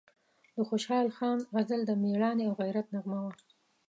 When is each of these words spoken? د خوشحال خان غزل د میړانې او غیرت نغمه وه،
د 0.55 0.57
خوشحال 0.69 1.07
خان 1.17 1.37
غزل 1.53 1.81
د 1.85 1.91
میړانې 2.03 2.43
او 2.47 2.53
غیرت 2.61 2.87
نغمه 2.93 3.19
وه، 3.23 3.31